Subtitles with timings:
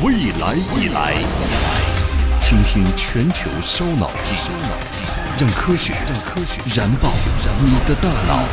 [0.00, 1.12] 未来已来，
[2.38, 4.48] 倾听全球烧脑记，
[5.36, 7.08] 让科学让科学燃爆
[7.64, 8.44] 你的大脑。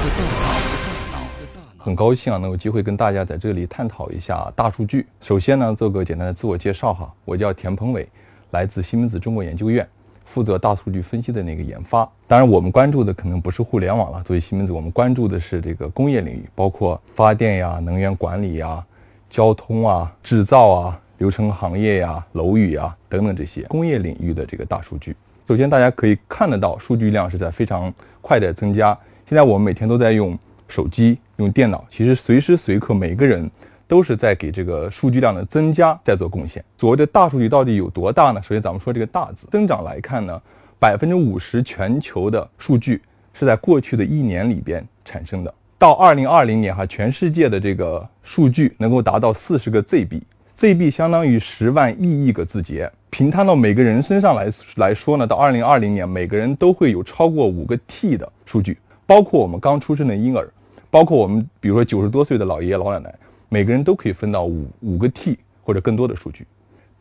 [1.77, 5.05] 很高兴啊，能有机会跟大家在这里探讨一下大数据。
[5.21, 8.09] 首先呢，做个简单的自我介绍哈，我叫田鹏伟，
[8.49, 9.87] 来自西门子中国研究院，
[10.25, 12.09] 负责大数据分析的那个研发。
[12.27, 18.83] 当然，我们关注的可能不是互联网了，作为西门子，我们关注的是这个工业领域，包括发电呀、能源管理呀、
[19.29, 20.99] 交通啊、制造啊。
[21.17, 25.15] 流程行业呀、楼宇啊等等这些工业领域的这个大数据，
[25.47, 28.97] 首先大家可以看得到，数据量是在非常快的增加。
[29.27, 33.49] 现在我们每天都在用手机、用电脑，其实随时随刻每个人
[33.87, 36.63] 都是在给这个数据量的增加在做贡献。
[36.77, 38.41] 所谓的大数据到底有多大呢？
[38.43, 40.41] 首先咱们说这个“大”字，增长来看呢，
[40.79, 43.01] 百分之五十全球的数据
[43.33, 45.53] 是在过去的一年里边产生的。
[45.77, 50.21] 到二零二零年哈，全世界的这个数据能够达到四十个 ZB。
[50.57, 60.49] ZB 相当于十万亿亿个字节，平摊到每个人身上来来说呢，到二零二零年，每个人都会有超过五个 T 的数据，包括我们刚出生的婴儿，
[60.89, 63.13] 包括我们比如说九十多岁的老爷爷老奶奶，
[63.49, 66.47] 每个人都可以分到五五个 T 或者更多的数据。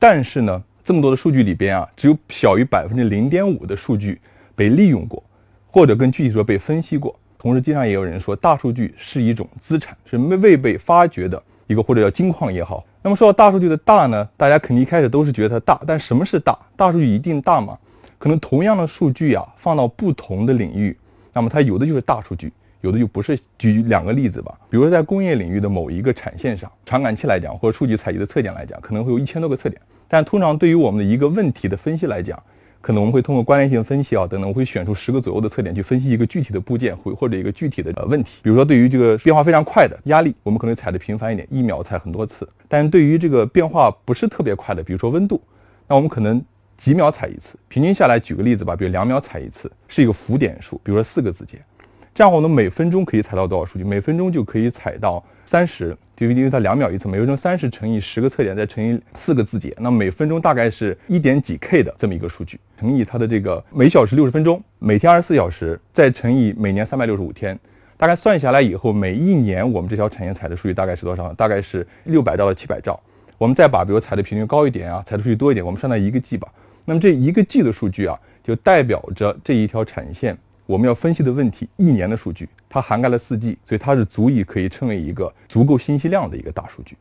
[0.00, 4.20] 但是呢，这么多的数据里边啊，只有小于百分之零点五的数据
[4.56, 5.22] 被利用过，
[5.70, 7.14] 或者更具体说被分析过。
[7.38, 12.84] 同时，经常也有人说，大数据是一种资产，是未未被发掘的一个或者叫金矿也好。
[13.04, 16.58] 那么说到大数据的大呢，大家肯定一开始都是觉得它大，但什么是大？
[16.74, 17.76] 大数据一定大吗？
[18.18, 20.96] 可能同样的数据啊，放到不同的领域，
[21.30, 23.38] 那么它有的就是大数据，有的就不是。
[23.58, 32.42] 举两个例子吧，比如说在工业领域的某一个产线上，传感器来讲，或者数据采集的测点来讲，可能会有一千多个测点，但通常对于我们的一个问题的分析来讲。
[32.84, 38.40] 可能我们会通过关联性分析啊等等，我会选出十个左右的测点去分析一个具体的部件或或者一个具体的呃问题。
[38.42, 45.40] 比如说，对于这个变化非常快的压力，我们可能踩的频繁一点，一秒踩很多次；但是对于这个变化不是特别快的，比如说温度，
[45.88, 46.44] 那我们可能
[46.76, 47.56] 几秒踩一次。
[47.68, 51.56] 平均下来，举个例子吧，比如两秒踩一次，是一个浮点数，比如说四个字节。
[52.14, 53.84] 这样我们每分钟可以踩到多少数据？
[53.84, 55.24] 每分钟就可以踩到。
[55.44, 67.58] 三十，就因为它两秒一次，每分钟三十乘以十个测点，再乘以四个字节，那每分钟大概是一点几 K 的这么一个数据，乘以它的这个每小时六十分钟，每天二十四小时，再乘以每年三百六十五天，
[67.96, 71.32] 大概算下来以后，每一年我们这条产业采的数据大概是多少？
[71.34, 72.98] 大概是六百兆到七百兆。
[73.36, 76.48] 我们再把比如采的频率高一点啊，采的数据多一点，我们算到一个 G 吧。
[76.84, 80.36] 那么这一个 G 的数据啊，就代表着这一条产线。
[80.66, 86.96] 我们要分析的问题，一年的数据，它涵盖了四季，所以它是足以可以称为一个足够信息量的一个大数据。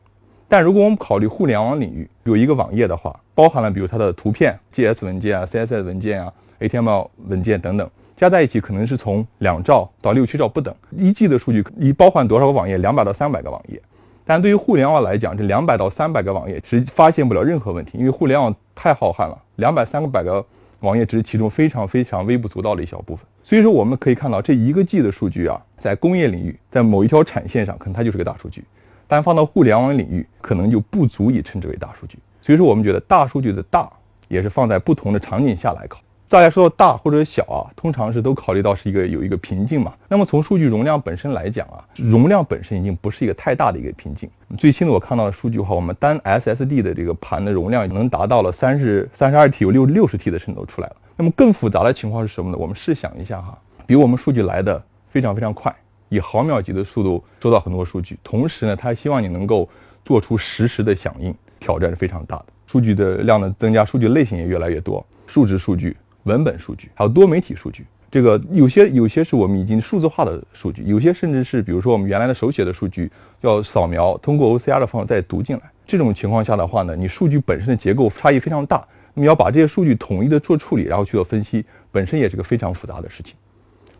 [0.46, 10.72] 但如果我们考虑互联网领域，有一个网页的话，包含了比如它的图片、GS 文件啊、CSS 文件啊、HTML 文件等等，加在一起可能是从两兆到六七兆不等。
[10.96, 12.78] 一 G 的数据一包含多少个网页？
[12.78, 13.82] 两百到三百个网页。
[14.24, 20.46] 但对于互联网来讲，这两百到三百个网页是发现不了任何问题，因为互联网太浩瀚了，两百三个百个
[20.84, 23.26] 网页只是其中非常非常微不足道的一小部分。
[23.42, 28.60] 所以说，我们可以看到这一个 G 的数据啊，在工业领域，在某一条产线上，可能它就是个大数据；
[29.08, 32.18] 但放到互联网领域，可能就不足以称之为大数据。
[32.40, 33.90] 所以说，我们觉得大数据的大，
[34.28, 36.00] 也是放在不同的场景下来考。
[36.34, 39.94] 大家说到大或者小啊，通常是都考虑到是一个有一个瓶颈嘛。
[40.08, 44.28] 那么从数据容量本身来讲啊，容量本身已经不是一个太大的一个瓶颈。
[44.58, 50.96] 最新的我看到的数据的话，我们单 SSD 的这个盘的容量能达到了三十三十二 T，有六六十 T 的渗透出来了。
[51.14, 52.58] 那么更复杂的情况是什么呢？
[52.58, 53.56] 我们试想一下哈，
[53.86, 55.72] 比我们数据来的非常非常快，
[56.08, 59.68] 以毫秒级的速度收到很多数据，同时呢，它希望你能够
[60.04, 62.46] 做出实时的响应，挑战是非常大的。
[62.66, 67.86] 数据的量的增加，数据类型也越来越多，数值数据、文本数据，还有多媒体数据。
[68.10, 75.62] 这个有些有些是我们已经数字化的数据，有些甚至是比如说我们原来的手写的数据要扫描，通过 OCR 的方式再读进来。
[75.86, 78.86] 这种情况下的话呢，你数据本身的结构差异非常大。
[79.16, 83.36] 那么要把这些数据统一的做处理，然后去做分析，本身也是个非常复杂的事情。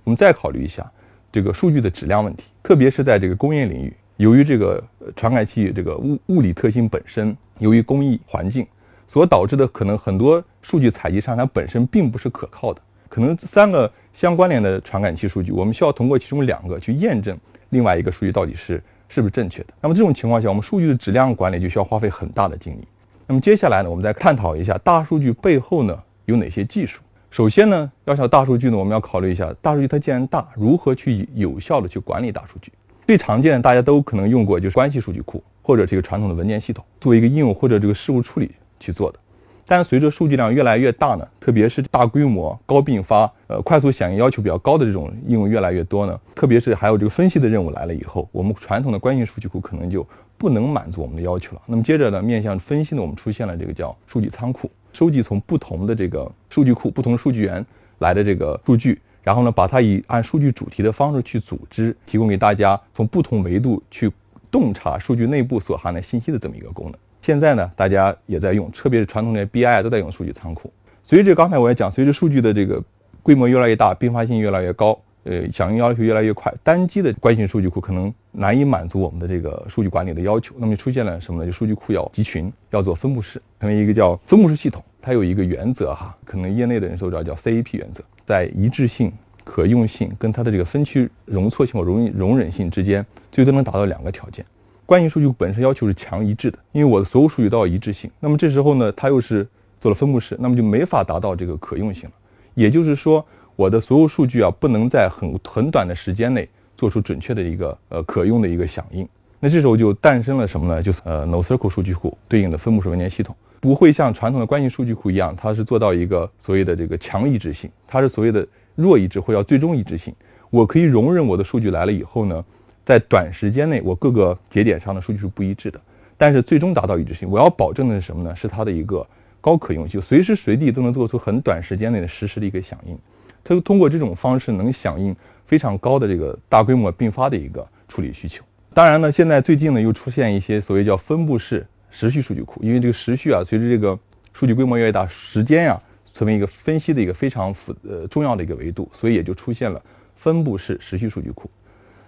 [0.03, 0.91] 我们再考虑一下
[1.31, 4.83] 这个数据的质量问题，特别是在这个工业领域，由于这个
[5.15, 8.67] 传感器这个物物理特性本身，由于工艺环境
[9.06, 12.81] 所导致的，可能很多数据采集上它本身并不是可靠的。
[13.08, 17.38] 可能三个相关联的传感器数据，我们需要通过其中两个去验证
[17.69, 19.69] 另外一个数据到底是是不是正确的。
[19.81, 22.88] 那么这种情况下，我们数据的质量管理就需要花费很大的精力。
[23.26, 27.02] 那么接下来呢，我们再探讨一下大数据背后呢有哪些技术。
[27.31, 32.72] 首先呢，要想大数据呢，我们要考虑一下大数据它既然大，如何去有效的去管理大数据？
[33.06, 38.50] 最常见的大家都可能用过就是关系数据库或者这个传统的文件系统，作为一个应用或者这个事务处理
[38.81, 39.19] 去做的。
[39.66, 50.06] 但随着数据量越来越大呢，特别是大规模、高并发、呃快速响应要求比较高的这种应用越来越多呢，特别是还有这个分析的任务来了以后，我们传统的关系数据库可能就。
[50.37, 51.62] 不能满足我们的要求了。
[51.64, 57.64] 那么接着呢，面向分析呢，我们出现了这个叫数据仓库，收集从不同的这个数据库、不同数据源
[58.00, 64.10] 来的这个数据，然后呢，把它以按数据主题的方式去组织，提供给大家从不同维度去
[64.50, 66.94] 洞察数据内部所含的信息的这么一个功能。
[67.25, 70.71] 现在呢，大家也在用，特别是传统的 BI 都在用数据仓库。
[71.03, 72.79] 随着刚才我也讲，随着数据的这个
[73.23, 75.00] 规模越来越大，并发性越来越高。
[75.23, 80.55] 呃，响应要求越来越快，单机的关系数据库可能难以满足我们的这个数据管理的要求。
[80.59, 81.47] 那么出现了什么呢？
[81.47, 84.85] 就数据库要集群，要做分布式，成为一个叫分布式系统。
[85.00, 89.11] 它有一个原则哈，可能业内的人都知道叫 CAP 原则，在一致性、
[89.44, 94.44] 可用性跟它的这个分区容错性或容容忍性之间，最多能达到两个条件。
[94.86, 98.10] 关系数据本身要求是强一致的，因为我的所有数据都要一致性。
[98.20, 99.46] 那么这时候呢，它又是
[99.81, 102.12] 做了分布式，那么就没法达到这个可用性了。
[102.54, 103.25] 也就是说。
[103.56, 109.08] 我的所有数据啊，不能在很很短的时间内做出准确的一个呃可用的一个响应。
[109.38, 110.82] 那这时候就诞生了什么呢？
[110.82, 118.44] 就是呃 NoSQL 数据库对应的分布式文件系统，不会像传统的关系数据库一样，它是做到一个所谓的这个强一致性，它是所谓的
[118.75, 120.12] 弱一致或者最终一致性。
[120.50, 122.44] 我可以容忍我的数据来了以后呢，
[122.84, 125.81] 在短时间内我各个节点上的数据是不一致的，
[126.19, 127.28] 但是最终达到一致性。
[127.28, 128.36] 我要保证的是什么呢？
[128.36, 129.06] 是它的一个
[129.40, 132.98] 高可用性，随时随地都能做出很短时间内的实时的一个响应。
[133.42, 135.14] 它通过这种方式能响应
[135.46, 138.44] 非常高的这个大规模并发的一个处理需求。
[138.72, 143.98] 当然呢，现在最近呢又出现一些所谓叫分布式时序数据库，因为这个时序啊，随着这个
[144.32, 145.81] 数据规模越来越大，时间呀
[146.12, 149.81] 成为一个分析的一个非常复呃重要的一个维度，所以也就出现了
[150.16, 151.50] 分布式时序数据库。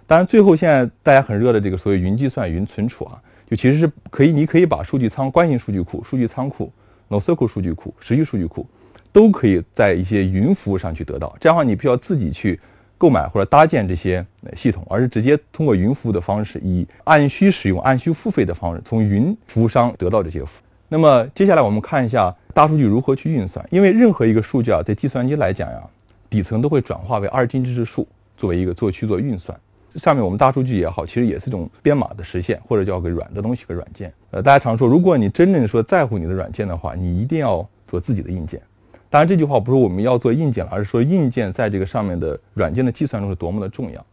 [0.07, 6.71] 当然，最后现在大家很热的这个所谓云计算、云存储啊，就其实是可以，你可以把数据仓、关系数据库、数据仓库、
[7.09, 8.67] NoSQL 数据库、时序数据库。
[9.13, 12.59] 都可以在一些云服务上去得到，这样的话你不需要自己去
[12.99, 14.23] 购买或者搭建这些
[14.55, 20.61] 系统，而是直接通过云服务的方式，以按需使用、按需付费的方式，从云服务商得到这些服。
[20.87, 25.81] 那么接下来我们看一下大数据如何去运算，因为任何一个数据啊，在计算机来讲呀，
[26.29, 29.57] 底层都会转化为二进制数，作为一个做去做运算。
[29.97, 34.13] 上面我们大数据也好，其实也是一种编码的实现，或者叫个软的东西个软件。
[34.31, 38.61] 呃，大家常说，如果你真正说在乎你的软件的话，你一定要做自己的硬件。
[39.09, 44.05] 当然，这句话不是我们要做硬件了，而是说硬件在这个上面的软件的计算中是多么的重要。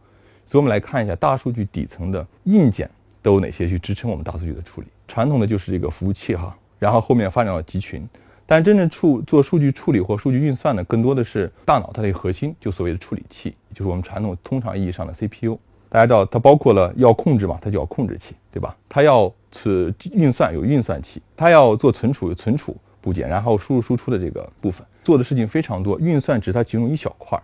[0.45, 2.89] 所以，我们来看一下大数据底层的硬件
[3.21, 4.87] 都有哪些去支撑我们大数据的处理。
[5.07, 8.07] 传统的就是这个服务器哈，然后后面发展到集群。
[8.47, 15.57] 但真正处做数据处理或数据运算的，更多的是大脑它的核心，就所谓的处理器，就是我们传统通常意义上的 CPU。
[15.95, 18.75] 大家知道，它包括了要控制嘛，它叫控制器，对吧？
[18.89, 22.75] 它要去运算有运算器，它要做存储有存储。
[22.99, 27.43] 部件，然后输入输出的这个部分做的事情非常多，运算只是它其中一小块儿。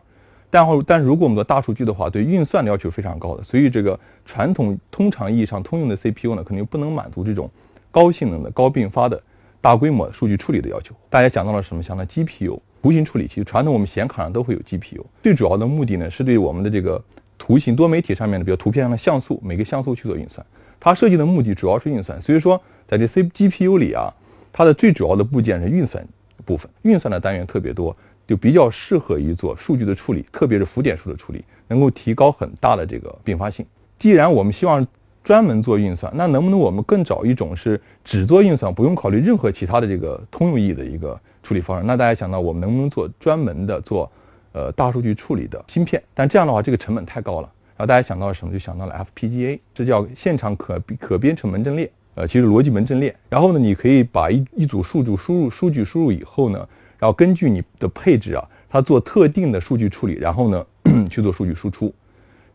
[0.49, 7.47] 但后，但如果我们做大数据的话，对运算的要求非常高的，所以这个传统通常意义上通用的 CPU 呢，肯定不能满足这种
[7.91, 9.21] 高性能的、高并发的
[9.61, 10.95] 大规模数据处理的要求。
[11.11, 11.83] 大家想到了什么？
[11.83, 16.99] 想到 GPU 图形处理器，传统我们显卡上都会有 GPU，最主要的目的呢，是对我们的这个
[17.41, 20.45] 图形多媒体上面的，比如图片上的像素，每个像素去做运算。
[20.79, 24.13] 它设计的目的主要是运算，所以说在这 C GPU 里啊。
[24.53, 26.05] 它的最主要的部件是运算
[26.43, 27.95] 部分，运算的单元特别多，
[28.27, 33.65] 就比较适合于做数据的处理，特别是浮点数的处理，能够提高很大的这个并发性。
[33.97, 34.85] 既然我们希望
[35.23, 41.85] 专门做运算，那能不能我们更找一种是只做运算，不用考虑任何其他的这个通用意义的一个处理方式？
[41.87, 44.11] 那大家想到我们能不能做专门的做
[44.53, 46.01] 呃大数据处理的芯片？
[46.13, 47.51] 但这样的话，这个成本太高了。
[47.77, 48.53] 然后大家想到了什么？
[48.53, 51.91] 就想到了 FPGA，这叫现场可可编程门阵列。
[52.13, 56.59] 呃，其实逻辑门阵列，然后呢，你可以把一一组数据输入数据输入以后呢，
[56.99, 60.65] 然后根据你的配置啊，它做特定的数据处理，然后呢
[61.09, 61.91] 去做数据输出。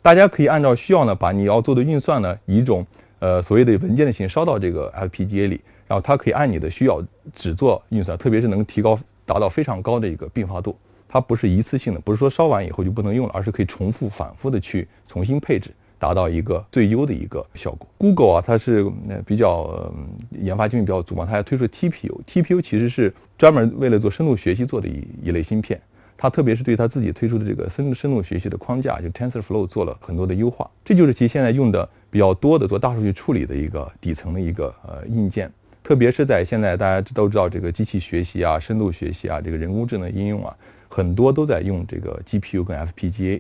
[0.03, 2.87] 大家可以按照需要呢，把你要做的运算呢，以一种
[3.19, 7.03] 呃所谓的文件的形式烧到这个 FPGA 里，然后它可以按你的需要
[7.35, 10.77] 只做运算，特别是能提高达到非常高的一个并发度。
[11.09, 15.71] 它不是一次性的，不是说烧完以后就不能用了，而是可以重复反复的去重新配置。
[15.99, 17.89] 达到一个最优的一个效果。
[17.97, 18.85] Google 啊，它是
[19.25, 19.91] 比较
[20.31, 22.21] 研发精力比较足嘛，它还推出 TPU。
[22.27, 25.81] TPU 其实是专门为了做深度学习做的一一类芯片。
[26.15, 30.71] 它特别是对它自己推出的这个深深度学习的框架，就 TensorFlow 做了很多的优化。
[30.85, 35.51] 这就是其现在用的比较多的做大数据处理的一个底层的一个呃硬件。
[35.83, 40.55] 特别是在现在大家都知道这个机器学习啊、深度学习啊、这个人工智能应用啊，
[40.97, 43.39] 很多都在用这个 GPU 跟 FPGA。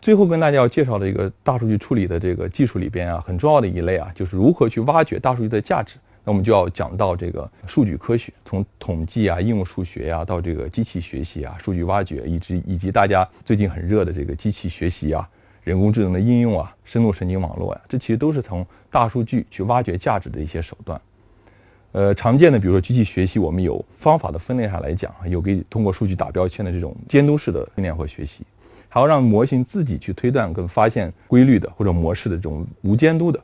[0.00, 5.96] 最后跟大家要介绍的一个大数据处理的这个技术里边啊，很重要的一类啊，就是如何去挖掘大数据的价值。
[6.24, 15.28] 那我们就要讲到这个数据科学，从统计啊、应用数学呀，到这个机器学习啊、数据挖掘，以及以及大家最近很热的这个机器学习啊，
[15.62, 20.98] 人工智能的应用啊、深度神经网络呀，这其实都是从大数据去挖掘价值的一些手段。
[21.94, 28.42] 呃，常见的比如说机器学习，我们有方法的分类上来讲，有给通过数据打标签的这种监督式的训练和学习，
[28.88, 33.40] 还要让模型自己去推断跟发现规律的或者模式的这种无监督的。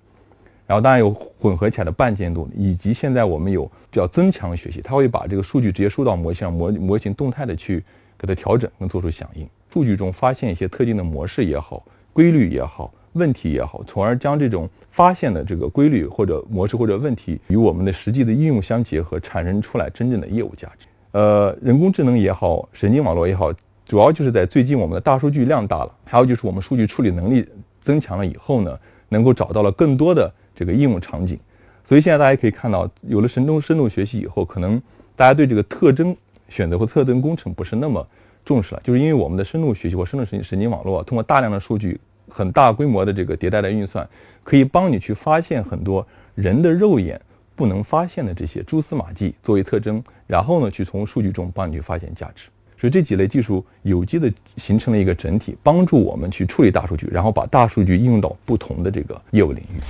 [0.67, 7.81] 然后当然有混合起来的半监督，以及现在我们有叫增强学习，它会把这个数据直接输到模型上，模模型动态的去
[8.19, 9.49] 给它调整跟做出响应。
[9.73, 12.93] 数据中发现一些特定的模式也好，规律也好。
[13.15, 20.87] 问题也好，从而将这种发现的这个规律或者模式或者问题与我们的实际的应用相结合，产生出来真正的业务价值。
[21.13, 23.53] 呃，人工智能也好，神经网络也好，
[23.85, 27.45] 主要就是在最近我们的大数据量大了，还有就是我们数据处理能力
[27.81, 31.37] 增强了以后呢，能够找到了更多的这个应用场景。
[31.85, 34.81] 所以现在大家可以看到，有了神中深度学习以后，可能
[35.17, 36.17] 大家对这个特征
[36.49, 38.07] 选择和特征工程不是那么
[38.45, 41.99] 重视了，就是因为我们的深度学习或深度神神经网络通过大量的数据。
[42.31, 44.09] 很大规模的这个迭代的运算，
[44.43, 47.21] 可以帮你去发现很多人的肉眼
[47.55, 52.45] 不能发现的这些蛛丝马迹作为特征，然后呢，去从数据中帮你去发现价值。
[52.81, 59.81] 所以这几类技术有机的形成了一个整体，帮助我们去处理大数据，然后把大数据应用到不同的这个业务领域。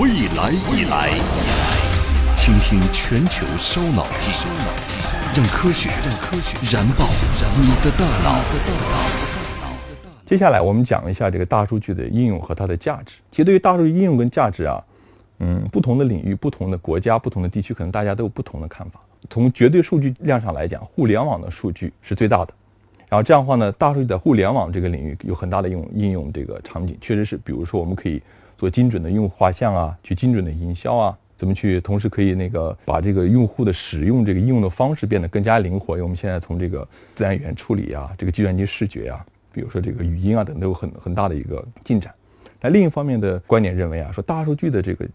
[0.00, 1.10] 未来，未来，
[2.34, 4.32] 倾听全球烧脑记，
[5.34, 7.04] 让科学，让科学燃爆
[7.60, 9.29] 你的大脑。
[10.30, 13.16] 接下来我们讲一下这个大数据的应用和它的价值。
[13.32, 14.80] 其实对于大数据应用跟价值啊，
[15.40, 19.00] 嗯，不同的领域、不同的国家、不同的地区，可能大家都有不同的看法。
[19.28, 22.54] 从绝对数据量上来讲，互联网的数据是最大的。
[23.08, 28.22] 然后这样的话呢，大数据在互联网这个领域有很大的用应用这个场景，确实是，比如说我们可以
[28.56, 35.94] 做精准的用户画像啊，去精准的营销啊，怎么去同时可以那个把这个用户的使用这个应用的方式变得更加灵活。
[35.94, 39.26] 因为我们现在从这个自然语言处理啊，这个计算机视觉啊。
[39.52, 42.14] 比如说这个语音啊等都有很很大的一个进展。
[42.60, 45.06] 那另一方面的观点认为啊，说大数据的这个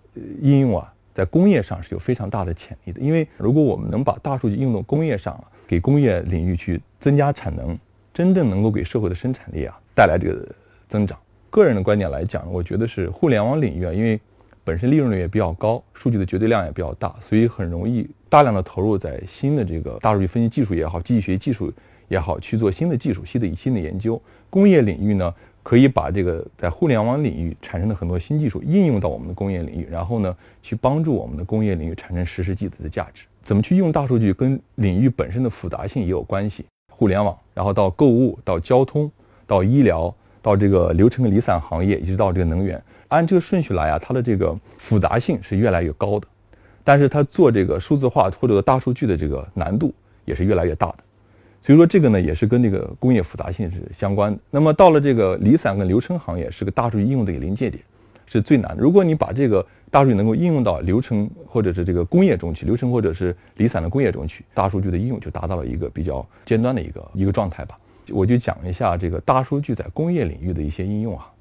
[0.41, 2.99] 应用啊，在工业上是有非常大的潜力的。
[2.99, 7.77] 因为如果我们能把大数据应用到工业上，给工业领域去增加产能，
[8.13, 10.47] 真正能够给社会的生产力啊带来这个
[10.89, 11.17] 增长。
[11.51, 14.19] 个人的观点来讲，我觉得是互联网领域啊，因为
[14.63, 21.71] 本身利润率也比较高，数据的绝对量也比较大，所以很容易大量的投入在新的这个大数据分析技术也好，机器学习技术。
[22.07, 24.21] 也好，去做新的技术、新的新的研究。
[24.49, 25.33] 工业领域呢，
[25.63, 33.25] 可以把这个在互联网领域产生的很多新技术应用到我们的工业领域，然后呢，去帮助我们的工业领域产生实实际际的价值。
[33.43, 36.65] 怎么去用大数据，跟领域本身的复杂性也有关系。
[36.89, 39.11] 互联网，然后到购物、到交通、
[39.45, 46.27] 到医疗、到这个流程离散行业，一直到这个能源，按这个顺序来啊，它的这个复杂性是越来越高的，
[46.85, 49.93] 但是它做这个数字化或者大数据的这个难度
[50.23, 50.97] 也是越来越大的。
[51.65, 54.39] 所以说这个呢，也是跟这个工业复杂性是相关的。
[54.51, 57.83] 那么到了这个离散跟流程行业，是个大数据应用的一个临界点，
[58.27, 58.83] 是最难的。
[58.83, 67.75] 如果你把这个大数据能够应用到流程或者是这个工业中去，流程或者是离散的工业中去，大数据的应用就达到了一个比较尖端的一个一个状态吧。
[68.11, 71.31] 我就讲一下这个大数据在工业领域的一些应用啊。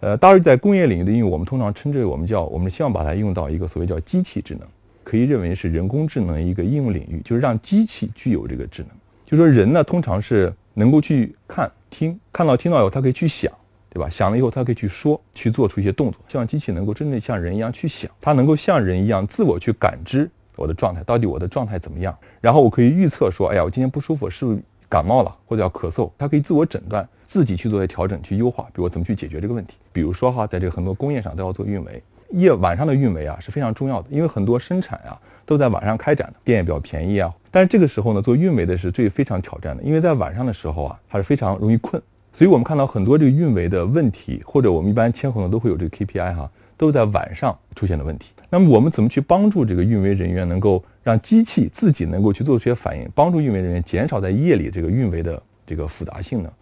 [0.00, 4.68] 呃，大数据在工业领域的应用，我们通常称之为我们叫我们希望把它用到一个所谓叫机器智能，
[5.02, 8.90] 可以认为是人工智能一个应用领域，就是让机器具有这个智能。
[9.36, 13.52] 就说人呢，通常是能够去看、听，看到、听到以后，他可以去想，
[13.90, 14.08] 对吧？
[14.08, 16.20] 想了以后，他可以去说，去做出一些动作。
[16.28, 22.16] 希望机器能够真正像人一样去想，它能够像人一样自我去感知我的状态，到底我的状态怎么样？
[22.40, 26.08] 然后我可以预测说，哎呀，我今天不舒服，是不是感冒了，或者要咳嗽？
[26.16, 28.64] 它可以自我诊断，自己去做些调整，去优化。
[28.72, 29.74] 比如怎么去解决这个问题？
[29.92, 32.00] 比如说哈，在这个很多工业上都要做运维，
[32.30, 37.32] 夜晚上的运维啊是非常重要的，因为很多生产啊都在晚上开展的，电也比较便宜啊。
[37.54, 42.02] 但是这个时候呢，做运维的是最非常挑战的，因为在晚上的时候啊，它是非常容易困。
[42.32, 48.30] 所以我们看到很多这个运维的问题，或者我们一般签合同都会有这个 KPI 哈，都在晚上出现的问题。
[48.50, 56.52] 那么我们怎么去帮助这个运维人员能够让机器自己能够去做出些反应，帮助运维人员减少在夜里这个运维的这个复杂性呢？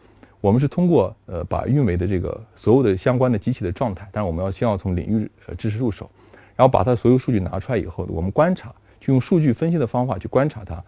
[0.42, 6.10] 我们是通过呃把运维的这个所有的相关的机器的状态，但是我们要先要从领域知识入手，
[6.54, 8.70] 然后把它所有数据拿出来以后，我们观察。
[9.04, 10.80] 就用数据分析的方法去观察它，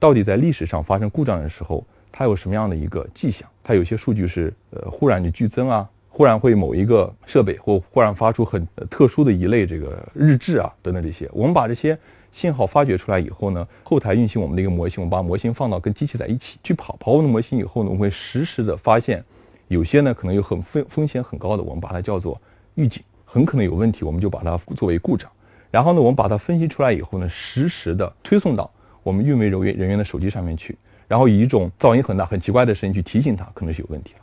[0.00, 3.48] 到底在历史上发生故障的时候，它有什么样的一个迹象？
[3.62, 11.30] 它有些数据是呃忽然就剧增啊，忽然会某一个设备或忽然发出很特殊的一类这个日志啊等等这些。
[11.32, 11.96] 我们把这些
[12.32, 19.22] 信号发掘出来以后呢，后台运行我们的一个模型，我们把模型放到跟机器在一起去跑，跑完的模型以后呢，我们会实时的发现，
[19.68, 22.40] 有些呢可能有很风风险很高的，我们把它叫做
[22.74, 25.30] 预警，很可能有问题，我们就把它作为故障。
[25.72, 28.70] 然后呢，我们把它分析出来以后呢，实时的推送到
[29.02, 30.76] 我们运维人员人员的手机上面去，
[31.08, 34.20] 然后以一种噪音很大、很奇怪的声音去提醒他可能是有问题了。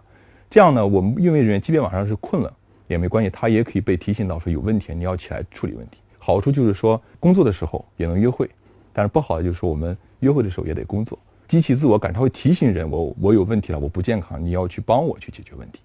[0.48, 2.54] 这样呢，我们运维人员即便晚上是困了
[2.88, 5.98] 也没关系，他也可以被提醒到说有问题，你要起来处理问题。
[6.20, 8.48] 好处就是说工作的时候也能约会，
[8.94, 11.18] 但是不好的就是说我们约会的时候也得工作。
[11.48, 15.80] 机器自我感，它会提醒人我我有问题了，我不健康，你要去帮我去解决问题。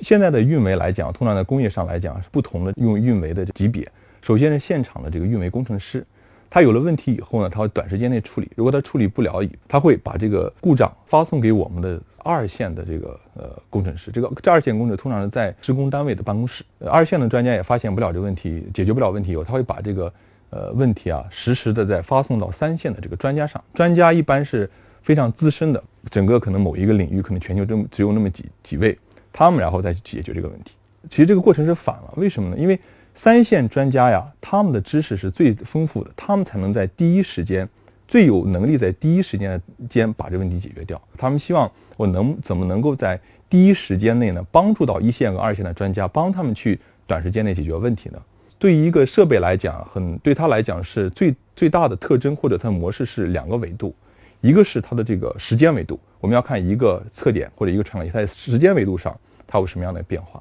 [0.00, 3.86] 现在的运维来讲，通常在工业上来讲是不同的用运维的级别。
[4.26, 6.04] 首先是现场的这个运维工程师，
[6.50, 8.50] 他有了问题以后呢，他会短时间内处理。
[8.56, 14.10] 如果他处理不了，他会把这个故障发送给我们的二线的这个呃工程师。
[14.10, 16.64] 这个这二线工程通常是在施工单位的办公室。
[16.86, 20.12] 二线的专家也发现不了这个问题，解决不了问题以后，他会把这个
[20.50, 23.62] 呃问题啊实时的再发送到三线的这个专家上。
[23.74, 24.68] 专家一般是。
[25.02, 25.80] 非常资深的，
[26.10, 28.98] 整个可能某一个领域，可能全球这么只有那么几几位，
[29.32, 30.72] 他们然后再去解决这个问题。
[31.08, 32.56] 其实这个过程是反了，为什么呢？
[32.58, 32.76] 因为
[33.16, 37.66] 三线专家呀，他们的知识是最丰富的，他们才能在第一时间，
[38.06, 41.00] 最有能力在第一时间间把这问题解决掉。
[41.16, 43.18] 他们希望我能怎么能够在
[43.48, 48.22] 第一时间内呢，帮助到一线和二线的专家，帮他们去短时间内解决问题呢？
[48.58, 53.94] 对于一个设备来讲，很对他来讲是最最大的特征或者它的模式是两个维度。
[54.42, 60.40] 一个是它的这个时间维度，我们要看一个测点或者一个传感器，在时间维度上它有什么样的变化。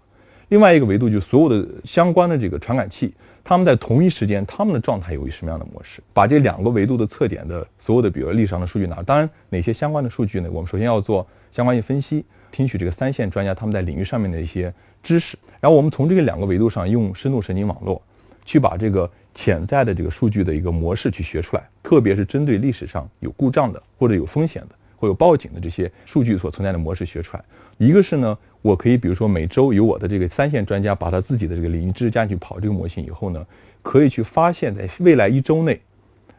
[0.49, 6.01] 另外一个维度就是所有的相关的这个传感器，它们在同一时间它们的状态有一什么样的模式。
[6.13, 10.49] 把这两个维度的测点的所有的比如历史上的数据拿，当然哪些相关的数据呢？
[10.51, 18.01] 我们首先要做相关性分析，听取这个三线专家他们在领域上面的一些知识，然后我们从这个两个维度上用深度神经网络
[18.45, 19.09] 去把这个。
[19.37, 27.43] 潜在的这个数据的一个模式去学出来，特别是针对历史上有故障的或者有风险的或有报警的这些数据所存在的模式学出来。
[27.77, 33.45] 一个是呢，我可以比如说每周有我的这个三线专家把他自己的这个领域知识加进去跑这个模型以后呢，
[33.81, 35.79] 可以去发现在未来一周内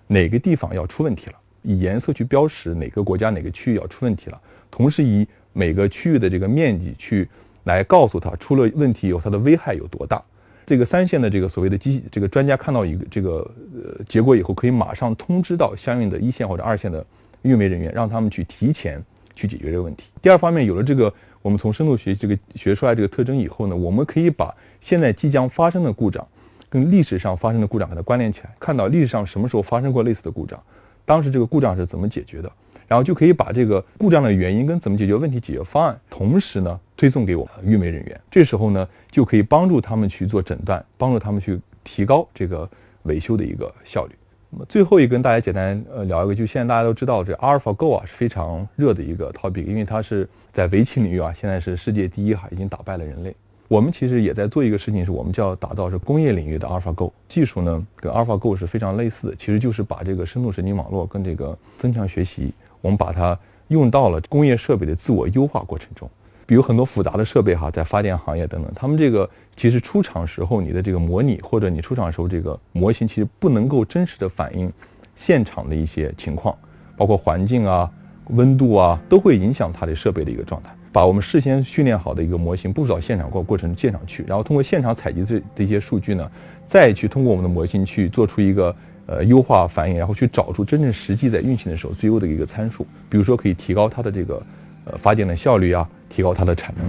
[0.07, 7.29] 哪个地方要出问题了，以颜色去标识哪个国家哪个区域要出问题了，同时以每个区域的这个面积去
[7.65, 10.23] 来告诉他出了问题以后它的危害有多大。
[10.65, 17.05] 这个三线的这个所谓的机这个专家看到一个这个呃结果以后，可以马上通知到相应的一线或者二线的
[17.47, 19.03] 运维人员，让他们去提前
[19.35, 20.05] 去解决这个问题。
[20.21, 26.27] 第二方面，有了这个我们从深度学习这个学出来这个特征以后呢，我们可以把现在即将发生的故障
[26.69, 30.61] 跟历史上发生的故障给它关联起来，看到历史上什么时候发生过类似的故障，
[31.05, 32.51] 当时这个故障是怎么解决的。
[32.89, 38.21] 然后就可以把这个故障的原因跟怎么解决问题解决方案，同时呢推送给我们运维人员。
[38.31, 42.71] 这时候呢就可以帮助他们去做诊断，帮助他们去提高这个
[43.03, 44.15] 维修的一个效率。
[44.57, 53.37] 那么最后一个跟大家简单呃聊一个，就现在大家都知道这 AlphaGo 啊是非常热的一个 topic，因为它是在围棋领域啊现在是世界第一哈，已经打败了人类。
[53.69, 62.51] 我们其实也在做一个事情，是我们叫打造是工业领域的 AlphaGo 技术呢，跟 AlphaGo 是非常类似的，其实就是把这个深度神经网络跟这个增强学习。
[62.81, 63.39] 我们把它
[63.69, 66.09] 用到了工业设备的自我优化过程中，
[66.47, 74.73] 比如很多复杂的设备哈，在发电行业等等，他们这个其实出厂时候你的这个模拟或者你出厂时候这个模型，其实不能够真实的反映
[75.17, 76.57] 现场的一些情况，
[76.97, 77.91] 包括环境啊、
[78.29, 80.71] 温度啊，都会影响它的设备的一个状态。
[80.93, 86.31] 把我们事先训练好的一个模型部署到现场过过程现场去，然后通过现场采集这这些数据呢，
[86.67, 88.75] 再去通过我们的模型去做出一个。
[89.09, 94.43] 呃，优化反应，然后去找出真正实际在运行的时候最优的一个参数，比如说可以提高它的这个
[94.85, 96.87] 呃发电的效率啊，提高它的产能。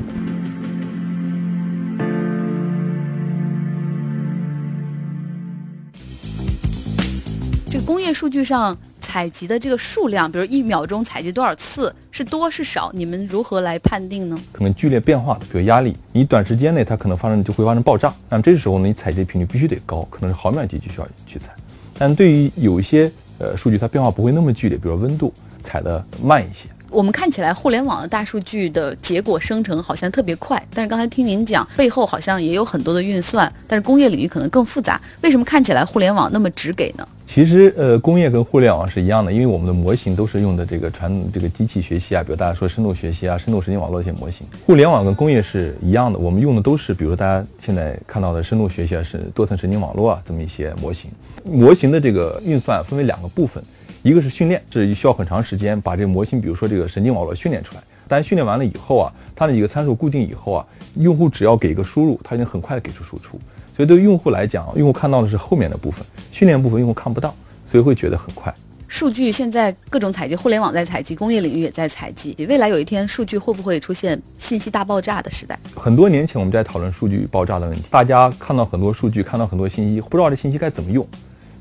[7.66, 12.90] 这个工业数据上采集的这个数量，比如一秒钟采集多少次，是多是少？
[12.94, 14.40] 你们如何来判定呢？
[14.54, 21.54] 可能剧烈变化的，比如压力，你短时间内它可能发生就会发生爆炸，那么这时候呢，你采集频率必须得高，可能是毫秒级就需要去采。
[21.98, 26.70] 但对于有一些呃数据，它变化不会那么剧烈，比如温度，采的慢一些。
[26.90, 35.00] 我们看起来互联网的大数据的结果生成好像特别快，但是刚才听您讲，背后好像也有很多的运算，但是工业领域可能更复杂。
[35.22, 37.08] 为什么看起来互联网那么直给呢？
[37.28, 44.48] 其实，呃，工业跟互联网是一样的，因为我们的模型都是用的这个传统这个机器学习啊，比如大家说深度学习啊、深度神经网络一些模型。
[44.66, 51.12] 互联网跟工业是一样的，我们用的都是比如大家现在看到的深度学习啊，是多层神经网络啊这么一些模型。
[51.44, 53.62] 模型的这个运算分为两个部分。
[54.08, 57.84] 一个是训练，这需要很长时间把这个模型，比如说这个神经网络训练出来。
[58.08, 60.66] 但训练完了以后啊，它的几个参数固定以后啊，
[60.96, 63.38] 用户只要给一个输入，它就能很快的给出输出。
[63.76, 67.36] 所以对于用户来讲，用户看到的是后面的部分，训练部分用户看不到，
[67.70, 68.54] 所以会觉得很快。
[68.88, 72.34] 数据现在各种采集，互联网在采集，工业领域也在采集。
[72.48, 75.60] 未来有一天，数据会不会出现信息大爆炸的时代？
[75.76, 81.06] 很多年前我们在讨论数据爆炸的问题，大家看到很多数据，看到很多信息，不知道这信息该怎么用。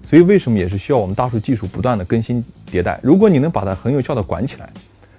[0.08, 2.40] 所以，为什么也是需要我们大数技术不断的更新
[2.70, 3.00] 迭代？
[3.02, 4.72] 如果你能把它很有效的管起来，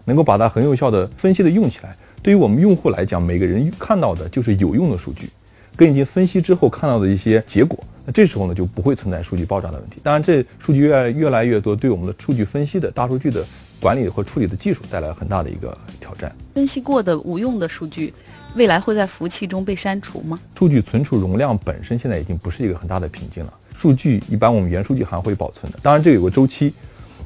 [0.06, 5.30] 能够把它很有效的分析的用起来，对于我们用户来讲，每个人看到的就是有用的数据，
[5.76, 7.84] 跟已经分析之后看到的一些结果。
[8.06, 9.98] 那这时候呢，就不会存在数据爆炸的问题。
[10.02, 13.46] 当然，这数据越越来越多，对我们的数据分析的大数据的
[13.82, 16.34] 管理和处理的技术带来很大的一个挑战。
[16.54, 18.14] 分析过的无用的数据，
[18.56, 20.40] 未来会在服务器中被删除吗？
[20.58, 23.54] 数据存储容量本身现在已经不是一个很大的瓶颈了。
[23.80, 26.74] 数据一般我们原数据还会保存的，当然这有个周期。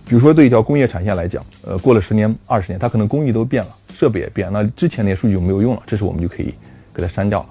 [0.04, 6.54] 比如说对一条工业产线来讲，呃，过了十年、二十年，它可能工艺都变了，设备也变，那之前那些数据就没有用了，这时我们就可以
[6.94, 7.50] 给它删掉了。